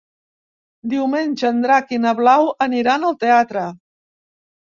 [0.93, 3.67] Diumenge en Drac i na Blau aniran al teatre.